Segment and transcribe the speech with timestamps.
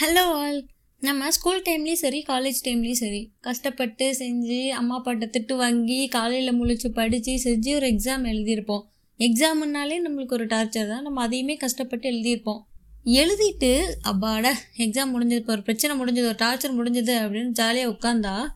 [0.00, 0.66] Hello all
[1.00, 3.32] நம்ம school டைம்லேயும் சரி காலேஜ் டைம்லேயும் சரி.
[3.40, 8.84] கஷ்டப்பட்டு செஞ்சு அம்மா அப்பாட்ட திட்டு வாங்கி காலையில் முழிச்சு படித்து செஞ்சு ஒரு எக்ஸாம் எழுதியிருப்போம்.
[9.18, 11.02] எக்ஸாமுன்னாலே நம்மளுக்கு ஒரு டார்ச்சர் தான்.
[11.02, 12.62] நம்ம அதையுமே கஷ்டப்பட்டு எழுதியிருப்போம்.
[13.04, 13.72] எழுதிட்டு
[14.04, 18.46] அப்பாட எக்ஸாம் முடிஞ்சது ஒரு பிரச்சனை முடிஞ்சது ஒரு டார்ச்சர் முடிஞ்சது அப்படின்னு ஜாலியாக உட்காந்தா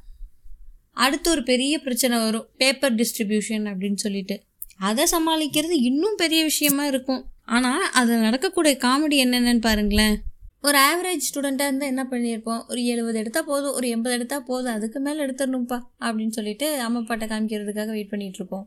[0.93, 2.49] அடுத்து ஒரு பெரிய பிரச்சனை வரும்.
[2.57, 4.43] பேப்பர் டிஸ்ட்ரிபியூஷன் அப்படின்னு சொல்லிட்டு.
[4.79, 7.25] அதை சமாளிக்கிறது இன்னும் பெரிய விஷயமா இருக்கும்.
[7.45, 10.17] ஆனால் அதில் நடக்கக்கூடிய காமெடி என்னென்னு பாருங்களேன்.
[10.67, 12.63] ஒரு ஆவரேஜ் ஸ்டூடெண்ட்டாக இருந்தால் என்ன பண்ணியிருப்போம்?
[12.69, 17.27] ஒரு எழுபது எடுத்தால் போதும் ஒரு எண்பது எடுத்தால் போதும் அதுக்கு மேலே எடுத்துடணும்ப்பா அப்படின்னு சொல்லிட்டு அம்மா அப்பாட்ட
[17.33, 18.65] காமிக்கிறதுக்காக வெயிட் பண்ணிகிட்ருப்போம்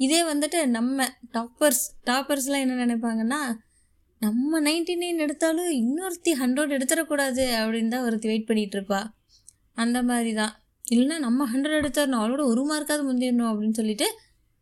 [0.00, 3.40] இதே வந்துட்டு நம்ம டாப்பர்ஸ் டாப்பர்ஸ்லாம் என்ன நினைப்பாங்கன்னா
[4.20, 9.00] நம்ம நைன்டி நைன் எடுத்தாலும் இன்னொருத்தி ஹண்ட்ரட் எடுத்துடக்கூடாது அப்படின்னு தான் ஒருத்தி வெயிட் பண்ணிகிட்டு இருப்பா.
[9.74, 10.54] அந்த மாதிரி தான்
[10.92, 14.06] இல்லைன்னா நம்ம ஹண்ட்ரட் எடுத்துடணும் அவளோட ஒரு மார்க்காவது முந்திடணும் அப்படின்னு சொல்லிட்டு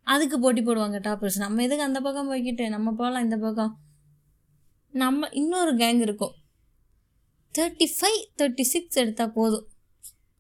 [0.07, 3.73] அதுக்கு போட்டி போடுவாங்க டாப்பர்ஸ் நம்ம எதுக்கு அந்த பக்கம் போய்கிட்டு நம்ம போகலாம் இந்த பக்கம்.
[4.93, 6.35] நம்ம இன்னொரு கேங் இருக்கும்.
[7.55, 9.67] தேர்ட்டி ஃபைவ் தேர்ட்டி சிக்ஸ் எடுத்தால் போதும்.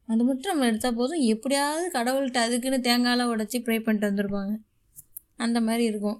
[0.09, 1.23] அது மட்டும் நம்ம எடுத்தால் போதும்.
[1.35, 4.53] எப்படியாவது கடவுள்கிட்ட அதுக்குன்னு தேங்காயெலாம் உடச்சி ப்ரே பண்ணிட்டு வந்திருப்பாங்க
[5.37, 6.19] அந்த மாதிரி இருக்கும்.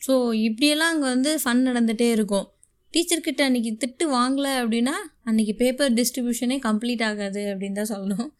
[0.00, 0.14] ஸோ
[0.48, 2.46] இப்படியெல்லாம் அங்கே வந்து ஃபன் நடந்துகிட்டே இருக்கும்.
[2.94, 4.94] டீச்சர்கிட்ட அன்றைக்கி திட்டு வாங்கலை அப்படின்னா
[5.30, 8.30] அன்றைக்கி பேப்பர் டிஸ்ட்ரிபியூஷனே கம்ப்ளீட் ஆகாது அப்படின்னு தான் சொல்லணும்.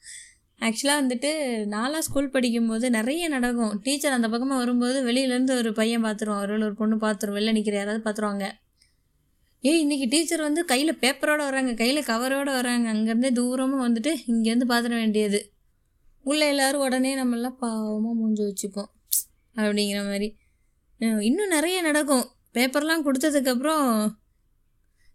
[0.61, 1.31] ஆக்சுவலாக வந்துட்டு
[1.77, 3.73] நாலாக ஸ்கூல் படிக்கும்போது நிறைய நடக்கும்.
[3.87, 8.03] டீச்சர் அந்த பக்கமாக வரும்போது வெளியிலேருந்து ஒரு பையன் பார்த்துருவான் ஒரு ஒரு பொண்ணு பார்த்துருவோம் வெளில நிற்கிற யாராவது
[8.07, 8.47] பார்த்துருவாங்க
[9.65, 14.95] ஏய் இன்றைக்கி டீச்சர் வந்து கையில் பேப்பரோடு வராங்க கையில் கவரோடு வராங்க அங்கேருந்தே தூரமாக வந்துட்டு இங்கேருந்து பார்த்துட
[15.03, 15.39] வேண்டியது.
[16.25, 18.91] உள்ளே எல்லோரும் உடனே நம்மளாம் பாவமாக மூஞ்சி வச்சுப்போம்.
[19.57, 20.29] அப்படிங்கிற மாதிரி.
[21.29, 22.27] இன்னும் நிறைய நடக்கும்.
[22.55, 23.87] பேப்பர்லாம் கொடுத்ததுக்கப்புறம்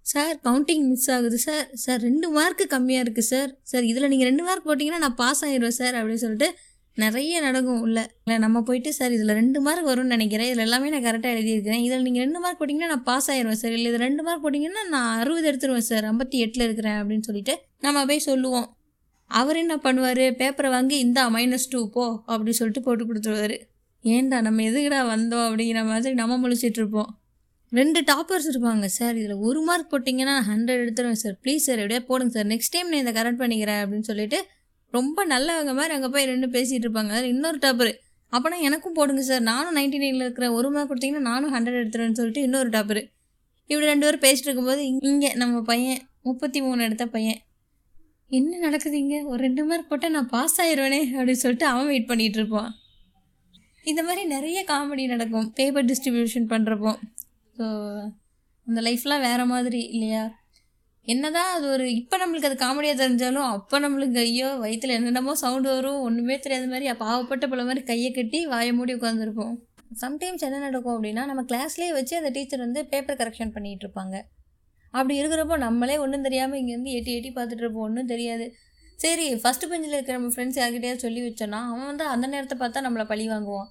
[0.06, 4.44] சார் கவுண்டிங் மிஸ் ஆகுது சார் சார் ரெண்டு மார்க்கு கம்மியாக இருக்குது சார் சார் இதில் நீங்கள் ரெண்டு
[4.44, 6.50] மார்க் போட்டிங்கன்னா நான் பாஸ் ஆயிடுவேன் சார் அப்படின்னு சொல்லிட்டு
[7.04, 8.00] நிறைய நடக்கும் உள்ள.
[8.24, 10.50] இல்லை நம்ம போயிட்டு சார் இதில் ரெண்டு மார்க் வரும்னு நினைக்கிறேன்.
[10.50, 11.84] இதில் எல்லாமே நான் கரெக்டாக எழுதியிருக்கிறேன்.
[11.88, 13.76] இதில் நீங்கள் ரெண்டு மார்க் போட்டிங்கன்னா நான் பாஸ் ஆயிடுவேன் சார்.
[13.78, 16.08] இல்லை இது ரெண்டு மார்க் போட்டிங்கன்னா நான் அறுபது எடுத்துருவேன் சார்.
[16.12, 17.56] ஐம்பத்தி எட்டில் இருக்கிறேன் அப்படின்னு சொல்லிட்டு
[17.88, 18.68] நம்ம போய் சொல்லுவோம்.
[19.32, 20.24] அவர் என்ன பண்ணுவார்?
[20.42, 23.58] பேப்பரை வாங்கி இந்தா மைனஸ் டூ போ அப்படி சொல்லிட்டு போட்டு கொடுத்துருவாரு.
[24.04, 27.10] ஏன்டா நம்ம எதுக்குடா வந்தோம் அப்படிங்கிற மாதிரி நம்ம முழிச்சிட்டு இருப்போம்.
[27.72, 29.16] ரெண்டு டாப்பர்ஸ் இருப்பாங்க சார்.
[29.22, 31.36] இதில் ஒரு மார்க் போட்டிங்கன்னா ஹண்ட்ரட் எடுத்துருவேன் சார்.
[31.44, 32.48] ப்ளீஸ் சார் எப்படியா போடுங்க சார்.
[32.54, 34.40] நெக்ஸ்ட் டைம் நான் இதை கரெக்ட் பண்ணிக்கிறேன் அப்படின்னு சொல்லிட்டு
[34.94, 37.14] ரொம்ப நல்லவங்க மாதிரி அங்கே போய் ரெண்டு பேசிகிட்டு இருப்பாங்க.
[37.34, 37.92] இன்னொரு டாப்பர்
[38.34, 42.42] அப்போனா எனக்கும் போடுங்க சார் நானும் நைன்டி நைனில் இருக்கிற ஒரு மார்க் கொடுத்தீங்கன்னா நானும் ஹண்ட்ரட் எடுத்துருவேன்னு சொல்லிட்டு
[42.48, 43.02] இன்னொரு டாப்பர்
[43.70, 47.40] இப்படி ரெண்டு பேரும் பேசிட்டு இருக்கும்போது இங்கே நம்ம பையன் முப்பத்தி மூணு எடுத்த பையன்
[48.38, 49.20] என்ன நடக்குது இங்கே?
[49.30, 52.70] ஒரு ரெண்டு மார்க் போட்டால் நான் பாஸ் ஆயிடுவேனே அப்படின்னு சொல்லிட்டு அவன் வெயிட் பண்ணிகிட்டு இருப்பான்.
[53.92, 55.48] இந்த மாதிரி நிறைய காமெடி நடக்கும்.
[55.60, 56.92] பேப்பர் டிஸ்ட்ரிபியூஷன் பண்ணுறப்போ
[57.56, 57.66] ஸோ
[58.68, 60.24] அந்த லைஃப்லாம் வேறு மாதிரி இல்லையா?
[61.14, 66.02] என்னதான் அது ஒரு இப்போ நம்மளுக்கு அது காமெடியாக தெரிஞ்சாலும் அப்போ நம்மளுக்கு ஐயோ வயிற்றுல என்னென்னமோ சவுண்டு வரும்
[66.08, 69.56] ஒன்றுமே தெரியாத மாதிரி பாவப்பட்ட பல மாதிரி கையை கட்டி வாயை மூடி உட்காந்துருப்போம்
[70.02, 74.16] சம்டைம்ஸ் என்ன நடக்கும் அப்படின்னா நம்ம கிளாஸ்லேயே வச்சு அந்த டீச்சர் வந்து பேப்பர் கரெக்ஷன் பண்ணிகிட்டு இருப்பாங்க.
[74.94, 78.46] அப்படி இருக்கிறப்போ நம்மளே ஒன்றும் தெரியாமல் இங்கேருந்து எட்டி எட்டி பார்த்துட்டு இருப்போம் ஒன்றும் தெரியாது.
[79.00, 83.06] சரி ஃபஸ்ட்டு பெஞ்சில் இருக்கிற நம்ம ஃப்ரெண்ட்ஸ் யார்கிட்டயாவது சொல்லி வச்சோன்னா அவன் வந்து அந்த நேரத்தை பார்த்தா நம்மளை
[83.12, 83.70] பழி வாங்குவான்.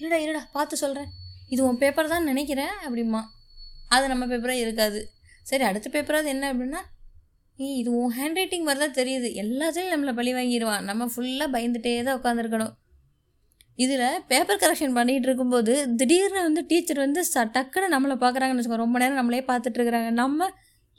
[0.00, 1.10] இருடா இருடா பார்த்து சொல்கிறேன்
[1.54, 3.22] இது உன் பேப்பர் தான் நினைக்கிறேன் அப்படிமா
[3.96, 5.00] அது நம்ம பேப்பராக இருக்காது.
[5.46, 6.80] சரி அடுத்த பேப்பராவது என்ன அப்படின்னா
[7.58, 9.28] நீ இது உன் ஹேண்ட் ரைட்டிங் மாதிரி தான் தெரியுது.
[9.42, 12.74] எல்லாத்துலேயும் நம்மளை பழி வாங்கிடுவான் நம்ம ஃபுல்லாக பயந்துகிட்டே தான் உட்காந்துருக்கணும்
[13.84, 18.98] இதில் பேப்பர் கரெக்ஷன் பண்ணிகிட்டு இருக்கும்போது திடீர்னு வந்து டீச்சர் வந்து ச டக்குன்னு நம்மளை பார்க்குறாங்கன்னு வச்சுக்கோ ரொம்ப
[19.02, 20.48] நேரம் நம்மளே பார்த்துட்ருக்குறாங்க நம்ம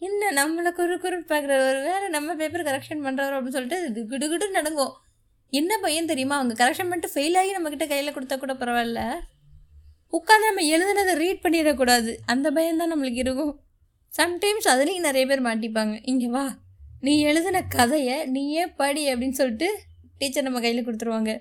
[0.01, 4.93] என்ன நம்மளை குறு குறு பார்க்குறவர் வேறு நம்ம பேப்பர் கரெக்ஷன் பண்ணுறவர் அப்படின்னு சொல்லிட்டு கிடுகிடு நடங்கும்.
[5.53, 6.35] என்ன பையன் தெரியுமா?
[6.39, 9.01] அவங்க கரெக்ஷன் பண்ணிட்டு ஃபெயில் ஆகி நம்மக்கிட்ட கையில் கொடுத்தா கூட பரவாயில்ல.
[10.13, 12.11] உட்காந்து நம்ம எழுதுனதை ரீட் பண்ணிடக்கூடாது.
[12.33, 13.53] அந்த பயம்தான் நம்மளுக்கு இருக்கும்.
[14.17, 15.95] சம்டைம்ஸ் அதுலேயும் நிறைய பேர் மாட்டிப்பாங்க.
[16.11, 16.45] இங்கே வா
[17.05, 19.69] நீ எழுதின கதையை நீயே படி அப்படின்னு சொல்லிட்டு
[20.19, 21.31] டீச்சர் நம்ம கையில் கொடுத்துருவாங்க.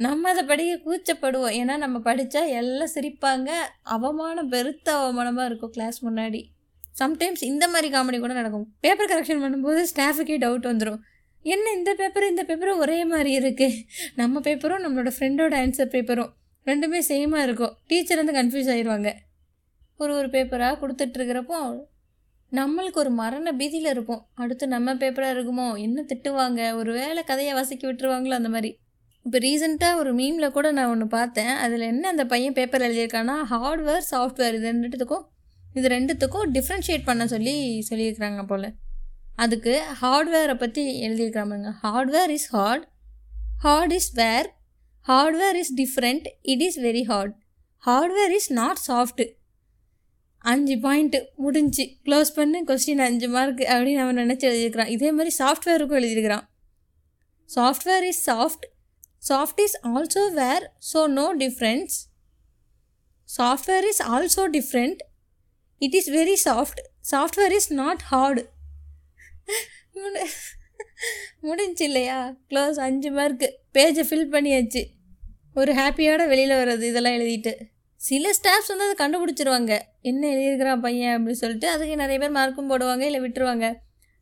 [0.00, 1.54] நம்ம அதை படிக்க கூச்சப்படுவோம்.
[1.60, 3.50] ஏன்னா நம்ம படித்தா எல்லாம் சிரிப்பாங்க.
[3.94, 6.40] அவமானம் பெருத்த அவமானமாக இருக்கும் கிளாஸ் முன்னாடி.
[7.00, 8.66] சம்டைம்ஸ் இந்த மாதிரி காமெடி கூட நடக்கும்.
[8.84, 11.00] பேப்பர் கரெக்ஷன் பண்ணும்போது ஸ்டாஃபுக்கே டவுட் வந்துடும்
[11.44, 13.76] என்ன இந்த பேப்பரும் இந்த பேப்பரும் ஒரே மாதிரி இருக்குது
[14.20, 16.30] நம்ம பேப்பரும் நம்மளோட ஃப்ரெண்டோட ஆன்சர் பேப்பரும்
[16.66, 17.72] ரெண்டுமே சேமாக இருக்கும்.
[17.90, 19.10] டீச்சர் வந்து கன்ஃபியூஸ் ஆயிடுவாங்க
[20.00, 21.60] ஒரு ஒரு பேப்பராக கொடுத்துட்ருக்கிறப்போ
[22.52, 24.28] நம்மளுக்கு ஒரு மரண பீதியில் இருப்போம்.
[24.34, 25.78] அடுத்து நம்ம பேப்பராக இருக்குமோ?
[25.78, 26.74] என்ன திட்டுவாங்க?
[26.74, 28.78] ஒரு வேளை கதையை வசக்கி விட்டுருவாங்களோ அந்த மாதிரி.
[29.22, 31.52] இப்போ ரீசெண்டாக ஒரு மீமில் கூட நான் ஒன்று பார்த்தேன்.
[31.56, 35.24] அதில் என்ன அந்த பையன் பேப்பர் எழுதியிருக்கான்னா ஹார்ட்வேர் சாஃப்ட்வேர் இது ரெண்டுத்துக்கும்
[35.74, 38.74] இது ரெண்டுத்துக்கும் டிஃப்ரென்ஷியேட் பண்ண சொல்லி சொல்லியிருக்கிறாங்க போல்.
[39.36, 42.86] அதுக்கு ஹார்ட்வேரை பற்றி எழுதியிருக்கிறாங்க hardware is hard
[43.62, 44.48] hard is where
[45.06, 47.36] hardware is different it is very hard
[47.86, 49.26] hardware is not soft
[50.44, 54.92] அஞ்சு பாயிண்ட்டு முடிஞ்சு க்ளோஸ் பண்ணு கொஸ்டின் அஞ்சு மார்க் அப்படின்னு அவன் நினச்சி எழுதியிருக்கிறான்.
[54.96, 56.44] இதே மாதிரி சாஃப்ட்வேருக்கும் எழுதியிருக்கிறான்.
[57.50, 58.66] Software is soft
[59.28, 61.96] soft is also where so no difference
[63.28, 65.00] software is also different
[65.80, 68.42] it is very soft software is not hard
[71.48, 72.18] முடிஞ்சு இல்லையா
[72.50, 74.82] க்ளோஸ் அஞ்சு மார்க்கு பேஜை ஃபில் பண்ணியாச்சு.
[75.60, 77.52] ஒரு ஹாப்பியோட வெளியில் வர்றது இதெல்லாம் எழுதிட்டு.
[78.00, 79.72] சில ஸ்டாஃப்ஸ் வந்து அதை கண்டுபிடிச்சிருவாங்க.
[80.00, 83.66] என்ன எழுதியிருக்கிறான் பையன் அப்படின்னு சொல்லிட்டு அதுக்கு நிறைய பேர் மார்க்கும் போடுவாங்க இல்லை விட்டுருவாங்க.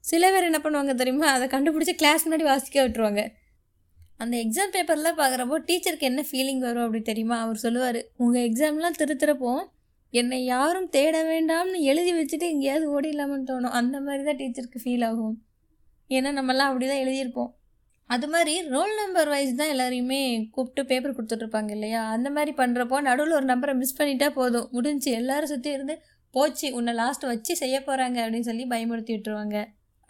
[0.01, 1.27] சில பேர் என்ன பண்ணுவாங்க தெரியுமா?
[1.27, 3.23] அதை கண்டுபிடிச்சி கிளாஸ் முன்னாடி வாசிக்க விட்டுருவாங்க.
[4.17, 7.41] அந்த எக்ஸாம் பேப்பர்லாம் பார்க்குறப்போ டீச்சருக்கு என்ன ஃபீலிங் வரும் அப்படி தெரியுமா?
[7.41, 9.53] அவர் சொல்லுவார் உங்கள் எக்ஸாம்லாம் திருத்துறப்போ
[10.11, 13.77] என்னை யாரும் தேட வேண்டாம்னு எழுதி வச்சுட்டு எங்கேயாவது ஓடிடலாமன்னு தோணும்.
[13.81, 15.37] அந்த மாதிரி தான் டீச்சருக்கு ஃபீல் ஆகும்.
[16.11, 17.51] ஏன்னா நம்மலாம் அப்படி தான் எழுதியிருப்போம்.
[18.11, 20.21] அது மாதிரி ரோல் நம்பர் வைஸ் தான் எல்லாரையுமே
[20.55, 22.03] கூப்பிட்டு பேப்பர் கொடுத்துட்ருப்பாங்க இல்லையா?
[22.17, 24.69] அந்த மாதிரி பண்ணுறப்போ நடுவில் ஒரு நம்பரை மிஸ் பண்ணிட்டா போதும்.
[24.77, 25.95] முடிஞ்சு எல்லாரும் சுற்றி இருந்து
[26.35, 29.57] போச்சு உன்னை லாஸ்ட் வச்சு செய்ய போகிறாங்க அப்படின்னு சொல்லி பயமுறுத்தி விட்டுருவாங்க.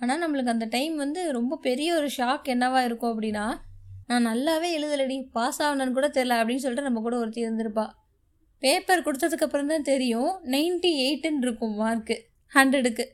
[0.01, 3.47] ஆனால் நம்மளுக்கு அந்த டைம் வந்து ரொம்ப பெரிய ஒரு ஷாக் என்னவாக இருக்கும் அப்படின்னா
[4.11, 7.87] நான் நல்லாவே எழுதலடி பாஸ் ஆகணும்னு கூட தெரில அப்படின்னு சொல்லிட்டு நம்ம கூட ஒருத்தி இருந்திருப்பா.
[8.63, 12.17] பேப்பர் கொடுத்ததுக்கப்புறம் தான் தெரியும் நைன்ட்டி எயிட்டுன்னு இருக்கும் மார்க்கு
[12.53, 13.05] ஹண்ட்ரடுக்கு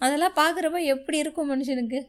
[0.00, 2.00] அதெல்லாம் பார்க்குறப்ப எப்படி இருக்கும் மனுஷனுக்கு?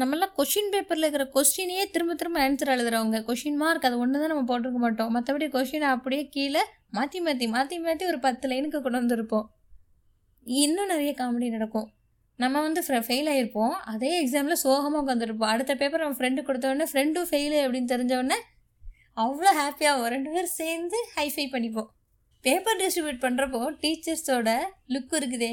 [0.00, 4.46] நம்மளாம் கொஷின் பேப்பரில் இருக்கிற கொஸ்டினையே திரும்ப திரும்ப ஆன்சர் எழுதுறவங்க கொஷின் மார்க் அது ஒன்று தான் நம்ம
[4.48, 5.10] போட்டிருக்க மாட்டோம்.
[5.16, 6.62] மற்றபடி கொஷினை அப்படியே கீழே
[6.96, 9.46] மாற்றி மாற்றி மாற்றி மாற்றி ஒரு பத்து லைனுக்கு கொண்டு வந்திருப்போம்.
[10.46, 11.86] இன்னும் நிறைய காமெடி நடக்கும்.
[12.38, 17.60] நம்ம வந்து ஃபெயில் ஆகிருப்போம் அதே எக்ஸாமில் சோகமாக உட்காந்துருப்போம் அடுத்த பேப்பர் நம்ம ஃப்ரெண்டு கொடுத்தோடனே ஃப்ரெண்டும் ஃபெயிலு
[17.64, 18.38] அப்படின்னு தெரிஞ்சவொடனே
[19.24, 21.88] அவ்வளோ ஹாப்பியாகும் ரெண்டு பேரும் சேர்ந்து ஹைஃபை பண்ணிப்போம்.
[22.44, 24.50] பேப்பர் டிஸ்ட்ரிபியூட் பண்ணுறப்போ டீச்சர்ஸோட
[24.94, 25.52] லுக் இருக்குதே.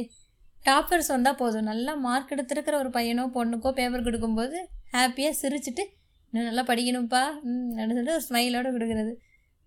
[0.65, 1.67] டாப்பர்ஸ் வந்தால் போதும்.
[1.71, 4.57] நல்லா மார்க் எடுத்துருக்கிற ஒரு பையனோ பொண்ணுக்கோ பேப்பர் கொடுக்கும்போது
[4.95, 5.83] ஹாப்பியாக சிரிச்சிட்டு
[6.33, 7.23] இன்னும் நல்லா படிக்கணும்ப்பா.
[7.77, 9.13] அப்படின்னு சொல்லிட்டு ஒரு ஸ்மைலோடு கொடுக்குறது.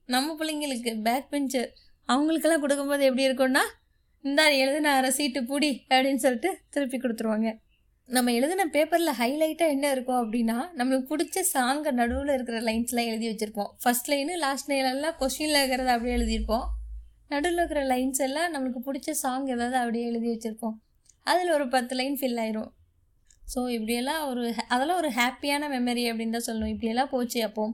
[0.08, 1.70] நம்ம பிள்ளைங்களுக்கு பேக் பெஞ்சர்
[2.08, 3.64] அவங்களுக்கெல்லாம் கொடுக்கும்போது எப்படி இருக்கும்னா
[4.25, 7.49] இந்தா எழுதின அரை சீட்டு பூடி அப்படின்னு சொல்லிட்டு திருப்பி கொடுத்துருவாங்க.
[8.08, 13.70] நம்ம எழுதின பேப்பரில் ஹைலைட்டாக என்ன இருக்கும் அப்படின்னா நம்மளுக்கு பிடிச்ச சாங்கை நடுவில் இருக்கிற லைன்ஸ்லாம் எழுதி வச்சுருப்போம்.
[13.82, 16.67] ஃபஸ்ட் லைனு லாஸ்ட் லைன் எல்லாம் கொஸ்டினில் இருக்கிறத அப்படியே எழுதியிருப்போம்.
[17.34, 20.76] நடுவில் இருக்கிற லைன்ஸ் எல்லாம் நம்மளுக்கு பிடிச்ச சாங் ஏதாவது அப்படியே எழுதி வச்சுருப்போம்.
[21.31, 22.70] அதில் ஒரு பத்து லைன் ஃபில் ஆயிரும்.
[23.52, 24.42] ஸோ இப்படியெல்லாம் ஒரு
[24.75, 26.72] அதெல்லாம் ஒரு ஹாப்பியான மெமரி அப்படின்னு தான் சொல்லணும்.
[26.75, 27.64] இப்படியெல்லாம் போச்சு அப்போ.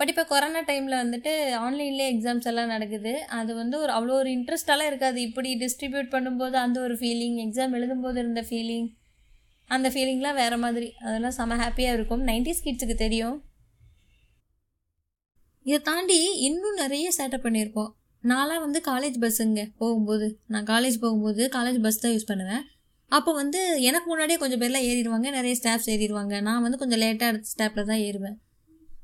[0.00, 1.32] பட் இப்போ கொரோனா டைமில் வந்துட்டு
[1.64, 3.12] ஆன்லைன்லேயே எக்ஸாம்ஸ் எல்லாம் நடக்குது.
[3.38, 5.18] அது வந்து ஒரு அவ்வளோ ஒரு இன்ட்ரெஸ்டெல்லாம் இருக்காது.
[5.28, 8.88] இப்படி டிஸ்ட்ரிபியூட் பண்ணும்போது அந்த ஒரு ஃபீலிங் எக்ஸாம் எழுதும்போது இருந்த ஃபீலிங்
[9.70, 10.88] அந்த ஃபீலிங்லாம் வேறு மாதிரி.
[11.06, 12.24] அதெல்லாம் செம ஹாப்பியாக இருக்கும்.
[12.30, 13.36] நைன்டிஸ் கிட்ஸுக்கு தெரியும்.
[15.66, 17.90] இதை தாண்டி இன்னும் நிறைய சேட்டை பண்ணியிருப்போம்
[18.24, 20.40] நான்லாம் வந்து காலேஜ் பஸ்ஸுங்க போகும்போது.
[20.46, 22.64] நான் காலேஜ் போகும்போது காலேஜ் பஸ் தான் யூஸ் பண்ணுவேன்.
[23.08, 25.28] அப்போ வந்து எனக்கு முன்னாடியே கொஞ்சம் பேர்லாம் ஏறிடுவாங்க.
[25.30, 26.40] நிறைய ஸ்டாஃப்ஸ் ஏறிடுவாங்க.
[26.40, 28.36] நான் வந்து கொஞ்சம் லேட்டாக அடுத்த ஸ்டாப்பில் தான் ஏறுவேன்.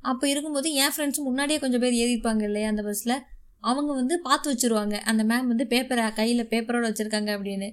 [0.00, 3.22] அப்போ இருக்கும்போது என் ஃப்ரெண்ட்ஸும் முன்னாடியே கொஞ்சம் பேர் ஏறிப்பாங்க இல்லையா அந்த பஸ்ஸில்
[3.60, 4.92] அவங்க வந்து பார்த்து வச்சுருவாங்க.
[4.92, 7.68] அந்த மேம் வந்து பேப்பரை கையில் பேப்பரோடு வச்சுருக்காங்க அப்படின்னு.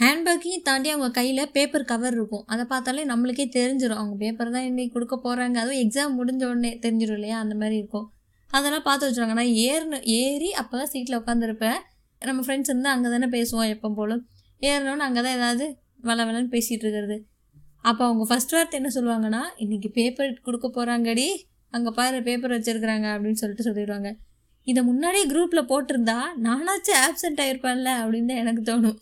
[0.00, 2.44] ஹேண்ட்பேக்கையும் தாண்டி அவங்க கையில் பேப்பர் கவர் இருக்கும்.
[2.46, 7.14] அதை பார்த்தாலே நம்மளுக்கே தெரிஞ்சிடும் அவங்க பேப்பர் தான் இன்றைக்கி கொடுக்க போகிறாங்க அதுவும் எக்ஸாம் முடிஞ்ச உடனே தெரிஞ்சிடும்
[7.14, 7.38] இல்லையா?
[7.38, 8.12] அந்த மாதிரி இருக்கும்.
[8.50, 9.36] அதெல்லாம் பார்த்து வச்சுருவாங்க.
[9.40, 11.78] நான் ஏறின ஏறி அப்போ தான் சீட்டில் உட்காந்துருப்பேன்
[12.22, 14.22] நம்ம ஃப்ரெண்ட்ஸ் இருந்தால் அங்கே தானே பேசுவோம் எப்போ போலும்
[14.62, 15.66] ஏறினோன்னு அங்கே தான் ஏதாவது
[16.08, 17.16] வள வளன்னு பேசிகிட்டு இருக்கிறது.
[17.88, 21.26] அப்போ அவங்க ஃபஸ்ட் வார்த்தை என்ன சொல்லுவாங்கன்னா இன்றைக்கி பேப்பர் கொடுக்க போகிறாங்கடி
[21.72, 23.06] அங்கே பாரு பேப்பர் வச்சுருக்குறாங்க.
[23.14, 24.10] அப்படின்னு சொல்லிட்டு சொல்லிடுவாங்க.
[24.66, 28.96] இதை முன்னாடியே குரூப்பில் போட்டிருந்தா நானாச்சும் ஆப்சண்ட் ஆகிருப்பேன்ல அப்படின்னு தான் எனக்கு தோணும்.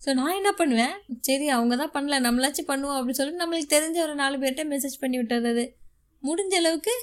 [0.00, 0.94] ஸோ நான் என்ன பண்ணுவேன்?
[1.28, 5.16] சரி அவங்க தான் பண்ணல நம்மளாச்சும் பண்ணுவோம் அப்படின்னு சொல்லிட்டு நம்மளுக்கு தெரிஞ்ச ஒரு நாலு பேர்கிட்ட மெசேஜ் பண்ணி
[5.20, 5.64] விட்டுறது.
[6.22, 6.94] முடிஞ்ச அளவுக்கு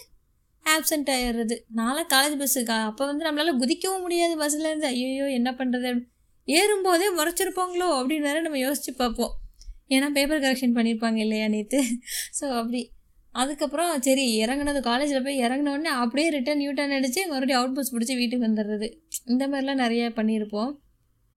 [0.66, 1.56] ஆப்சண்ட் ஆயிடுறது.
[1.80, 4.90] நான்லாம் காலேஜ் பஸ்ஸுக்கா அப்போ வந்து நம்மளால் குதிக்கவும் முடியாது பஸ்ஸில் இருந்து.
[4.94, 5.92] ஐயோ என்ன பண்ணுறது
[6.48, 9.34] ஏறும்போதே முறைச்சிருப்பாங்களோ அப்படின்னு வேற நம்ம யோசிச்சு பார்ப்போம்.
[9.96, 11.80] ஏன்னா பேப்பர் கரெக்ஷன் பண்ணியிருப்பாங்க இல்லையா நேற்று
[12.40, 12.82] ஸோ அப்படி.
[13.36, 18.48] அதுக்கப்புறம் சரி இறங்குனது காலேஜில் போய் இறங்கினோடனே அப்படியே ரிட்டன் யூட்டர்ன் அடித்து மறுபடியும் அவுட் பஸ் பிடிச்சி வீட்டுக்கு
[18.48, 18.88] வந்துடுறது.
[19.32, 20.72] இந்த மாதிரிலாம் நிறைய பண்ணியிருப்போம்.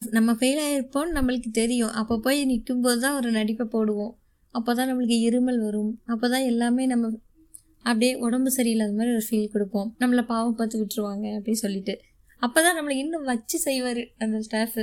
[0.03, 1.93] நம்ம ஃபெயில் ஆகிருப்போம்னு நம்மளுக்கு தெரியும்.
[2.01, 4.13] அப்போ போய் நிற்கும்போது தான் ஒரு நடிப்பை போடுவோம்.
[4.55, 5.93] அப்போ தான் நம்மளுக்கு இருமல் வரும்.
[6.13, 7.11] அப்போ தான் எல்லாமே நம்ம
[7.85, 9.89] அப்படியே உடம்பு சரியில்லாத மாதிரி ஒரு ஃபீல் கொடுப்போம்.
[10.01, 11.95] நம்மளை பாவம் பார்த்து விட்டுருவாங்க அப்படின்னு சொல்லிட்டு.
[12.43, 14.83] அப்போ தான் நம்மளை இன்னும் வச்சு செய்வார் அந்த ஸ்டாஃபு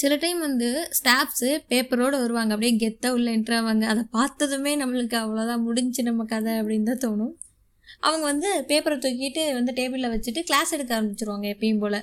[0.00, 2.52] சில டைம் வந்து ஸ்டாஃப்ஸு பேப்பரோடு வருவாங்க.
[2.54, 7.34] அப்படியே கெத்தாக உள்ள என்ட்ராவாங்க அதை பார்த்ததுமே நம்மளுக்கு அவ்வளோதான் முடிஞ்சு நம்ம கதை அப்படின்னு தான் தோணும்.
[8.06, 12.00] அவங்க வந்து பேப்பரை தூக்கிட்டு வந்து டேபிளில் வச்சுட்டு கிளாஸ் எடுக்க ஆரம்பிச்சிருவாங்க எப்பயும் போல்.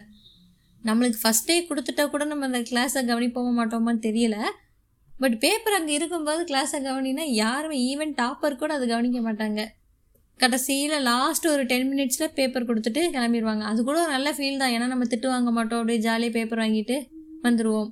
[0.82, 4.38] நம்மளுக்கு ஃபஸ்ட்டே கொடுத்துட்டா கூட நம்ம அந்த கிளாஸை கவனிப்போக மாட்டோமான்னு தெரியல.
[5.22, 9.62] பட் பேப்பர் அங்கே இருக்கும்போது கிளாஸை கவனினா யாருமே ஈவன் டாப்பர் கூட அதை கவனிக்க மாட்டாங்க.
[10.40, 14.74] கடைசியில் லாஸ்ட் ஒரு டென் மினிட்ஸில் பேப்பர் கொடுத்துட்டு கிளம்பிடுவாங்க அது கூட ஒரு நல்ல ஃபீல் தான்.
[14.76, 15.82] ஏன்னா நம்ம திட்டு வாங்க மாட்டோம்.
[15.82, 16.98] அப்படியே ஜாலியாக பேப்பர் வாங்கிட்டு
[17.46, 17.90] வந்துடுவோம்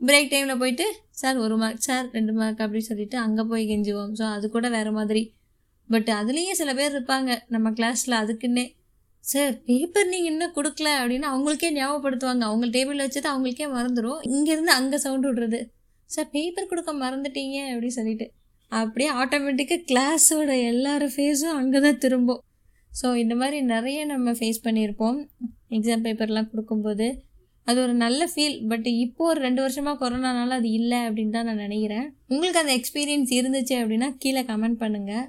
[0.00, 0.86] பிரேக் டைமில் போயிட்டு
[1.20, 4.12] சார் ஒரு மார்க் சார் ரெண்டு மார்க் அப்படின்னு சொல்லிட்டு அங்கே போய் கெஞ்சுவோம்.
[4.18, 5.22] ஸோ அது கூட வேறு மாதிரி.
[5.90, 7.30] பட் அதுலேயும் சில பேர் இருப்பாங்க.
[7.54, 8.64] நம்ம கிளாஸில் அதுக்குன்னே
[9.24, 12.44] சார் பேப்பர் நீங்கள் இன்னும் கொடுக்கல அப்படின்னு அவங்களுக்கே ஞாபகப்படுத்துவாங்க.
[12.50, 15.60] அவங்க டேபிளில் வச்சுட்டு அவங்களுக்கே மறந்துடும் இங்கேருந்து அங்கே சவுண்ட் விடுறது.
[16.14, 18.26] சார் பேப்பர் கொடுக்க மறந்துட்டீங்க அப்படின்னு சொல்லிட்டு.
[18.72, 22.42] அப்படியே ஆட்டோமேட்டிக்காக கிளாஸோட எல்லாரும் ஃபேஸும் அங்கே தான் திரும்பும்.
[22.92, 25.18] ஸோ இந்த மாதிரி நிறைய நம்ம ஃபேஸ் பண்ணியிருப்போம்.
[25.76, 27.08] எக்ஸாம் பேப்பர்லாம் கொடுக்கும்போது.
[27.66, 31.64] அது ஒரு நல்ல ஃபீல் பட் இப்போ ஒரு ரெண்டு வருஷமாக கொரோனானால அது இல்லை அப்படின்னு தான் நான்
[31.66, 32.06] நினைக்கிறேன்.
[32.30, 35.26] உங்களுக்கு அந்த எக்ஸ்பீரியன்ஸ் இருந்துச்சு அப்படின்னா கீழே கமெண்ட் பண்ணுங்கள்